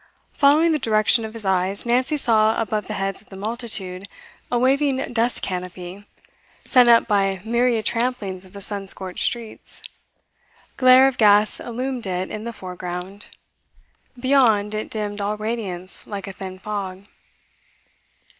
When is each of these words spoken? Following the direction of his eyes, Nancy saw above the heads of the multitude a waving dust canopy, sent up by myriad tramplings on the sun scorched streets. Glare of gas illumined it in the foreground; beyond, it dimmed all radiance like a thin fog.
Following 0.33 0.71
the 0.71 0.79
direction 0.79 1.23
of 1.25 1.35
his 1.35 1.45
eyes, 1.45 1.85
Nancy 1.85 2.17
saw 2.17 2.59
above 2.59 2.87
the 2.87 2.95
heads 2.95 3.21
of 3.21 3.29
the 3.29 3.35
multitude 3.35 4.07
a 4.51 4.57
waving 4.57 4.97
dust 5.13 5.43
canopy, 5.43 6.07
sent 6.65 6.89
up 6.89 7.05
by 7.07 7.39
myriad 7.45 7.85
tramplings 7.85 8.43
on 8.43 8.53
the 8.53 8.61
sun 8.61 8.87
scorched 8.87 9.23
streets. 9.23 9.83
Glare 10.75 11.07
of 11.07 11.19
gas 11.19 11.59
illumined 11.59 12.07
it 12.07 12.31
in 12.31 12.45
the 12.45 12.51
foreground; 12.51 13.27
beyond, 14.19 14.73
it 14.73 14.89
dimmed 14.89 15.21
all 15.21 15.37
radiance 15.37 16.07
like 16.07 16.25
a 16.25 16.33
thin 16.33 16.57
fog. 16.57 17.05